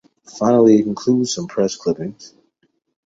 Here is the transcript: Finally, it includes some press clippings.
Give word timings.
Finally, 0.39 0.79
it 0.79 0.87
includes 0.87 1.31
some 1.31 1.45
press 1.45 1.75
clippings. 1.75 2.33